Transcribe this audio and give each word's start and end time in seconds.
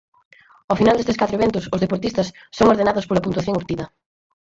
Ao 0.69 0.79
final 0.79 0.95
destes 0.97 1.19
catro 1.21 1.37
eventos 1.39 1.65
os 1.75 1.81
deportistas 1.83 2.27
son 2.57 2.69
ordenados 2.73 3.05
pola 3.07 3.23
puntuación 3.25 3.57
obtida. 3.61 3.85